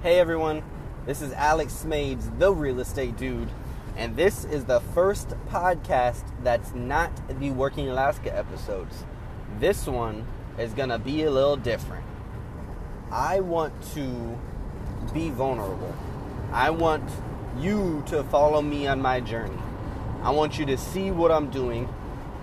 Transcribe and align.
Hey 0.00 0.20
everyone, 0.20 0.62
this 1.06 1.20
is 1.20 1.32
Alex 1.32 1.72
Smades, 1.84 2.38
the 2.38 2.52
real 2.52 2.78
estate 2.78 3.16
dude, 3.16 3.48
and 3.96 4.14
this 4.14 4.44
is 4.44 4.66
the 4.66 4.78
first 4.78 5.30
podcast 5.48 6.22
that's 6.44 6.72
not 6.72 7.10
the 7.40 7.50
Working 7.50 7.88
Alaska 7.88 8.32
episodes. 8.32 9.02
This 9.58 9.88
one 9.88 10.24
is 10.56 10.72
gonna 10.72 11.00
be 11.00 11.24
a 11.24 11.32
little 11.32 11.56
different. 11.56 12.06
I 13.10 13.40
want 13.40 13.72
to 13.94 14.38
be 15.12 15.30
vulnerable. 15.30 15.92
I 16.52 16.70
want 16.70 17.10
you 17.58 18.04
to 18.06 18.22
follow 18.22 18.62
me 18.62 18.86
on 18.86 19.02
my 19.02 19.18
journey. 19.18 19.58
I 20.22 20.30
want 20.30 20.60
you 20.60 20.66
to 20.66 20.78
see 20.78 21.10
what 21.10 21.32
I'm 21.32 21.50
doing 21.50 21.92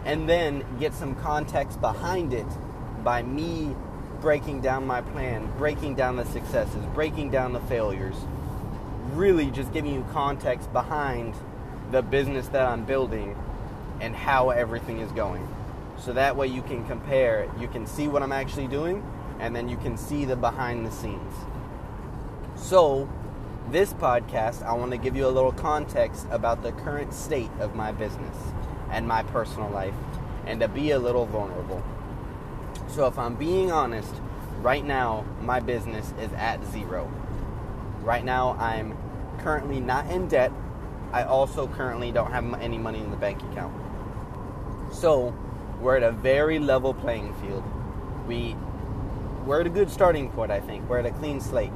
and 0.03 0.27
then 0.27 0.65
get 0.77 0.93
some 0.93 1.15
context 1.15 1.79
behind 1.79 2.33
it 2.33 2.47
by 3.01 3.23
me 3.23 3.73
breaking 4.21 4.61
down 4.61 4.85
my 4.85 5.01
plan, 5.01 5.51
breaking 5.57 5.95
down 5.95 6.15
the 6.15 6.25
successes, 6.25 6.85
breaking 6.93 7.31
down 7.31 7.53
the 7.53 7.59
failures. 7.61 8.15
Really 9.13 9.51
just 9.51 9.71
giving 9.71 9.93
you 9.93 10.05
context 10.11 10.71
behind 10.73 11.35
the 11.91 12.01
business 12.01 12.47
that 12.49 12.67
I'm 12.67 12.85
building 12.85 13.35
and 14.01 14.15
how 14.15 14.49
everything 14.49 14.99
is 14.99 15.11
going. 15.11 15.47
So 15.97 16.13
that 16.13 16.35
way 16.35 16.47
you 16.47 16.61
can 16.61 16.85
compare, 16.87 17.49
you 17.59 17.67
can 17.67 17.87
see 17.87 18.07
what 18.07 18.21
I'm 18.21 18.31
actually 18.31 18.67
doing, 18.67 19.03
and 19.39 19.55
then 19.55 19.69
you 19.69 19.77
can 19.77 19.97
see 19.97 20.25
the 20.25 20.35
behind 20.35 20.85
the 20.85 20.91
scenes. 20.91 21.33
So, 22.55 23.09
this 23.69 23.93
podcast, 23.93 24.63
I 24.63 24.73
want 24.73 24.91
to 24.91 24.97
give 24.97 25.15
you 25.15 25.27
a 25.27 25.29
little 25.29 25.51
context 25.51 26.27
about 26.31 26.61
the 26.63 26.71
current 26.71 27.13
state 27.13 27.49
of 27.59 27.75
my 27.75 27.91
business 27.91 28.37
and 28.91 29.07
my 29.07 29.23
personal 29.23 29.69
life, 29.69 29.95
and 30.45 30.59
to 30.59 30.67
be 30.67 30.91
a 30.91 30.99
little 30.99 31.25
vulnerable. 31.25 31.83
So, 32.95 33.07
if 33.07 33.19
I'm 33.19 33.35
being 33.35 33.73
honest, 33.73 34.15
right 34.61 34.85
now 34.85 35.25
my 35.41 35.59
business 35.59 36.13
is 36.17 36.31
at 36.31 36.63
zero. 36.67 37.11
Right 38.03 38.23
now, 38.23 38.53
I'm 38.57 38.97
currently 39.39 39.81
not 39.81 40.09
in 40.09 40.29
debt. 40.29 40.53
I 41.11 41.23
also 41.23 41.67
currently 41.67 42.13
don't 42.13 42.31
have 42.31 42.53
any 42.61 42.77
money 42.77 42.99
in 42.99 43.11
the 43.11 43.17
bank 43.17 43.43
account. 43.51 43.75
So, 44.93 45.35
we're 45.81 45.97
at 45.97 46.03
a 46.03 46.13
very 46.13 46.57
level 46.57 46.93
playing 46.93 47.33
field. 47.41 47.65
We 48.27 48.55
we're 49.45 49.59
at 49.59 49.67
a 49.67 49.71
good 49.71 49.89
starting 49.89 50.31
point, 50.31 50.51
I 50.51 50.61
think. 50.61 50.87
We're 50.87 50.99
at 50.99 51.05
a 51.05 51.11
clean 51.11 51.41
slate. 51.41 51.73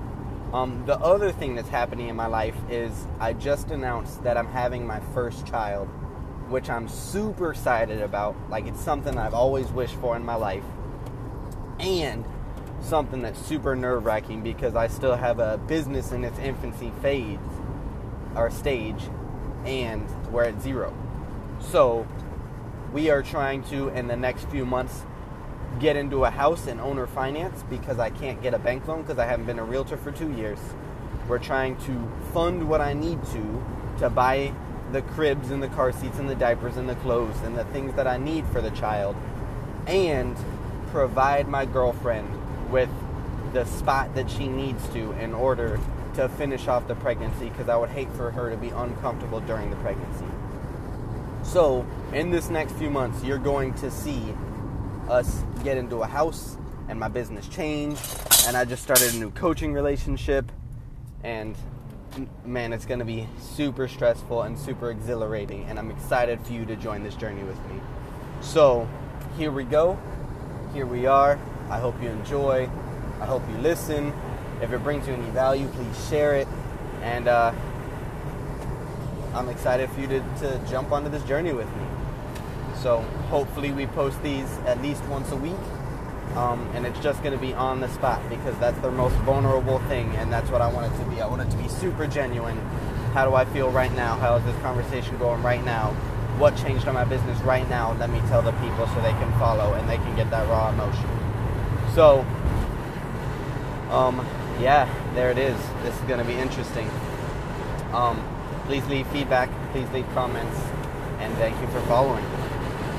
Um, 0.54 0.86
the 0.86 0.98
other 1.00 1.33
thing 1.33 1.54
that's 1.54 1.67
happening 1.67 2.08
in 2.08 2.16
my 2.16 2.28
life 2.28 2.56
is 2.70 2.94
I 3.20 3.33
just 3.33 3.72
announced 3.72 4.23
that 4.23 4.38
I'm 4.38 4.48
having 4.48 4.88
my 4.88 5.02
first 5.14 5.45
child, 5.45 5.89
which 6.48 6.70
I'm 6.70 6.88
super 6.88 7.52
excited 7.52 8.02
about. 8.02 8.38
Like, 8.50 8.67
it's 8.67 8.80
something 8.80 9.17
I've 9.17 9.33
always 9.33 9.67
wished 9.67 9.95
for 9.95 10.16
in 10.16 10.23
my 10.23 10.36
life. 10.36 10.64
And 11.80 12.25
something 12.81 13.22
that's 13.22 13.39
super 13.39 13.75
nerve 13.75 14.05
wracking 14.05 14.41
because 14.41 14.75
I 14.75 14.88
still 14.88 15.16
have 15.16 15.39
a 15.39 15.58
business 15.58 16.11
in 16.11 16.23
its 16.23 16.39
infancy 16.39 16.91
phase 17.02 17.39
or 18.36 18.49
stage, 18.49 19.02
and 19.66 20.08
we're 20.31 20.45
at 20.45 20.61
zero. 20.61 20.94
So, 21.59 22.08
we 22.94 23.09
are 23.09 23.21
trying 23.21 23.63
to, 23.66 23.89
in 23.89 24.08
the 24.08 24.16
next 24.16 24.49
few 24.49 24.66
months, 24.66 25.03
get 25.80 25.95
into 25.95 26.25
a 26.25 26.30
house 26.30 26.67
and 26.67 26.81
owner 26.81 27.05
finance 27.05 27.63
because 27.69 27.99
I 27.99 28.09
can't 28.09 28.41
get 28.41 28.53
a 28.53 28.59
bank 28.59 28.88
loan 28.88 29.02
because 29.02 29.19
I 29.19 29.25
haven't 29.25 29.45
been 29.45 29.59
a 29.59 29.64
realtor 29.64 29.97
for 29.97 30.11
two 30.11 30.31
years. 30.33 30.59
We're 31.27 31.39
trying 31.39 31.77
to 31.81 32.11
fund 32.33 32.67
what 32.67 32.81
I 32.81 32.93
need 32.93 33.23
to 33.25 33.64
to 33.99 34.09
buy 34.09 34.53
the 34.91 35.02
cribs 35.02 35.52
and 35.52 35.61
the 35.61 35.67
car 35.67 35.91
seats 35.91 36.17
and 36.17 36.30
the 36.30 36.36
diapers 36.36 36.77
and 36.77 36.89
the 36.89 36.95
clothes 36.95 37.39
and 37.43 37.55
the 37.55 37.66
things 37.66 37.93
that 37.95 38.08
I 38.08 38.17
need 38.17 38.45
for 38.47 38.61
the 38.61 38.71
child 38.71 39.16
and 39.86 40.36
provide 40.92 41.48
my 41.48 41.66
girlfriend 41.66 42.30
with 42.72 42.90
the 43.54 43.66
spot 43.66 44.14
that 44.16 44.30
she 44.30 44.48
needs 44.48 44.88
to 44.90 45.12
in 45.14 45.34
order 45.34 45.80
to 46.16 46.30
finish 46.30 46.68
off 46.68 46.88
the 46.88 46.95
pregnancy 46.95 47.50
because 47.50 47.70
I 47.70 47.76
would 47.76 47.90
hate 47.90 48.12
for 48.14 48.32
her 48.32 48.50
to 48.50 48.58
be 48.58 48.70
uncomfortable 48.70 49.40
during 49.42 49.70
the 49.70 49.76
pregnancy. 49.78 50.26
So, 51.44 51.86
in 52.14 52.30
this 52.32 52.49
next 52.49 52.73
few 52.73 52.89
months, 52.89 53.23
you're 53.23 53.38
going 53.38 53.73
to 53.76 53.89
see 53.89 54.22
us 55.10 55.44
get 55.64 55.78
into 55.78 55.98
a 55.98 56.05
house 56.05 56.58
and 56.88 56.99
my 56.99 57.08
business 57.08 57.48
change 57.48 57.98
and 58.48 58.58
I 58.58 58.66
just 58.66 58.83
started 58.83 59.14
a 59.14 59.17
new 59.17 59.32
coaching 59.32 59.73
relationship 59.73 60.52
and 61.23 61.55
man 62.45 62.73
it's 62.73 62.86
going 62.86 62.99
to 62.99 63.05
be 63.05 63.28
super 63.39 63.88
stressful 63.88 64.44
and 64.44 64.58
super 64.58 64.92
exhilarating 64.92 65.64
and 65.66 65.80
I'm 65.80 65.92
excited 65.92 66.39
for 66.42 66.54
you 66.54 66.66
to 66.66 66.76
join 66.76 67.04
this 67.04 67.16
journey 67.16 67.44
with 67.44 67.58
me. 67.67 67.80
So, 68.42 68.88
here 69.38 69.52
we 69.52 69.64
go. 69.64 69.98
Here 70.73 70.85
we 70.85 71.07
are. 71.07 71.39
I 71.71 71.80
hope 71.80 71.99
you 71.99 72.09
enjoy. 72.09 72.69
I 73.19 73.25
hope 73.25 73.41
you 73.49 73.57
listen. 73.57 74.13
If 74.61 74.71
it 74.71 74.83
brings 74.83 75.07
you 75.07 75.15
any 75.15 75.30
value, 75.31 75.67
please 75.69 76.09
share 76.09 76.35
it. 76.35 76.47
And 77.02 77.27
uh, 77.27 77.52
I'm 79.33 79.49
excited 79.49 79.89
for 79.89 80.02
you 80.02 80.07
to, 80.07 80.19
to 80.41 80.61
jump 80.69 80.91
onto 80.91 81.09
this 81.09 81.23
journey 81.23 81.53
with 81.53 81.65
me. 81.65 81.85
So 82.75 82.99
hopefully 83.30 83.71
we 83.71 83.87
post 83.87 84.21
these 84.21 84.49
at 84.67 84.80
least 84.83 85.03
once 85.05 85.31
a 85.31 85.35
week. 85.35 85.57
Um, 86.35 86.69
and 86.75 86.86
it's 86.86 86.99
just 86.99 87.23
going 87.23 87.33
to 87.33 87.43
be 87.43 87.53
on 87.55 87.81
the 87.81 87.89
spot 87.89 88.21
because 88.30 88.55
that's 88.59 88.80
the 88.81 88.91
most 88.91 89.15
vulnerable 89.25 89.80
thing, 89.89 90.15
and 90.17 90.31
that's 90.31 90.51
what 90.51 90.61
I 90.61 90.71
want 90.71 90.93
it 90.93 90.95
to 90.99 91.09
be. 91.09 91.19
I 91.19 91.25
want 91.25 91.41
it 91.41 91.49
to 91.49 91.57
be 91.57 91.67
super 91.67 92.05
genuine. 92.05 92.57
How 93.15 93.27
do 93.27 93.33
I 93.33 93.45
feel 93.45 93.71
right 93.71 93.91
now? 93.93 94.15
How 94.17 94.36
is 94.36 94.45
this 94.45 94.55
conversation 94.61 95.17
going 95.17 95.41
right 95.41 95.65
now? 95.65 95.97
What 96.39 96.55
changed 96.55 96.88
on 96.88 96.94
my 96.94 97.04
business 97.04 97.38
right 97.42 97.70
now? 97.70 97.92
Let 98.00 98.10
me 98.10 98.22
tell 98.30 98.42
the 98.42 98.54
people 98.54 98.88
so 98.88 99.02
they 99.02 99.11
can 99.11 99.30
follow 99.38 99.73
and 99.73 99.89
they 99.89 99.98
can 99.98 100.16
get 100.16 100.32
that 100.32 100.48
raw 100.48 100.70
emotion. 100.70 101.10
So, 101.94 102.26
um, 103.92 104.26
yeah, 104.61 104.88
there 105.16 105.32
it 105.32 105.38
is. 105.38 105.58
This 105.83 105.94
is 105.94 106.02
going 106.04 106.20
to 106.20 106.26
be 106.26 106.36
interesting. 106.36 106.89
Um, 107.92 108.26
please 108.67 108.88
leave 108.88 109.05
feedback. 109.08 109.49
Please 109.73 109.89
leave 109.92 110.08
comments, 110.14 110.58
and 111.20 111.36
thank 111.36 111.60
you 111.60 111.67
for 111.67 111.82
following. 111.82 112.23